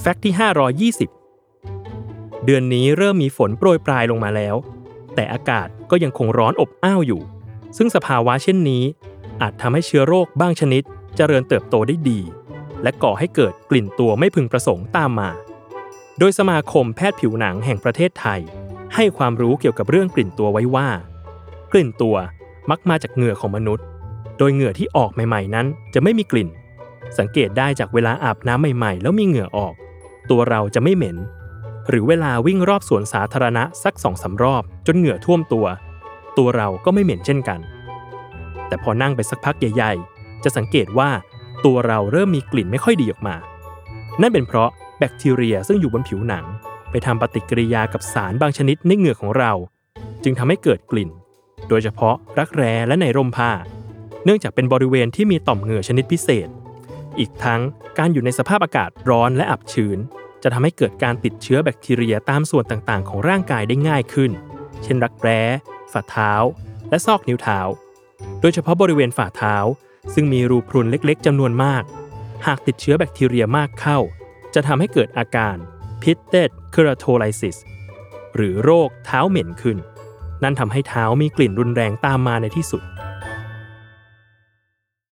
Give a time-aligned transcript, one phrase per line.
[0.00, 0.34] แฟกต์ที่
[0.90, 4.56] 520 เดือนนี้เริ่มมีฝนโปรยปลายลงมาแล้ว
[5.14, 7.22] แต่อากาศก็ยังคงร้อนอบอ้าวอยู่
[7.76, 8.84] ซึ่งสภาวะเช่นนี้
[9.40, 10.82] อาจทำให้เชื้อโรคบางชนิด
[11.16, 12.20] เจริญเติบโตได้ดี
[12.82, 15.30] และก่อให้เกิดกลิ่นตัวไม่พึงประสงค์ตามมา
[16.18, 18.40] โดยสมาคมแพทย์ผิวหนังแห่งประเทศไทย
[18.94, 20.88] ให้ความรู้เกี่ยวกับเรื่องกลิ่นตัวไว้ว่า
[21.72, 22.16] กลิ่นตัว
[22.70, 23.84] มักมาจากเหงื่อของมนุษย์
[24.38, 26.48] โดยเหงื่อที่ออกใหม่ ๆ นั้นจะไม่มีกลิ่น
[27.18, 29.74] สังเกตได้จากเวลาอาบน้ำใหม่ๆ แล้วมีเหงื่อออก
[30.30, 31.16] ตัวเราจะไม่เหม็น
[31.88, 35.66] หรือเวลาวิ่งรอบสวนสาธารณะสักสองสารอบ จนเหงื่อท่วมตัว
[36.38, 37.60] ตัวเราก็ไม่เหม็นเช่นกัน
[38.68, 41.10] แต่พอนั่งไปสักพักใหญ่ ๆ จะสังเกตว่า
[41.64, 43.36] ตัวเราเริ่มมีกลิ่นไม่ค่อยดีออกมา
[44.20, 46.44] นั่นเป็นเพราะแบคทีเรียซึ่งอยู่บนผิวหนัง
[46.90, 49.52] ไปทำปฏิกิริยากับสารบางชนิดในเหงื่อของเรา
[50.22, 51.10] จึงทำให้เกิดกลิ่น
[51.68, 53.50] โดยเฉพาะรักแร้และในร่มผ้า
[54.24, 56.48] เนื่องจากเป็นบริเวณที่มีต่อมเหงื่อชนิดพิเศษ
[57.18, 57.60] อีกทั้ง
[57.98, 59.98] การอยู่ในสภาพอากาศร้อนและอับชื้น
[60.42, 64.30] จะทำให้เกิดการติดเชื้อแบคทีเรียตามส่วนต่างๆ ของร่างกายได้ง่ายขึ้น
[64.82, 65.40] เช่นรักแร้
[65.92, 66.32] ฝ่าเท้า
[66.90, 67.58] และซอกนิ้วเท้า
[68.40, 69.56] โดยเฉพาะบริเวณฝ่าเท้า
[70.14, 71.82] ซึ่งมีรูพรุนเล็กๆจำนวนมาก
[72.46, 73.98] หากติดเชื้อแบคทีเรียมากเข้า
[74.54, 75.56] จะทำให้เกิดอาการ
[76.02, 77.56] pitted keratolysis
[78.36, 79.78] หรือโรคเท้าเหม็นขึ้น
[80.42, 82.82] นั่นทำให้เท้ามีกลิ่นรุนแรงตามมาในที่สุด